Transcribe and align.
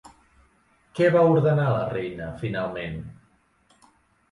Què 0.99 1.09
va 1.15 1.21
ordenar 1.33 1.67
la 1.75 1.85
reina 1.93 2.33
finalment? 2.41 3.01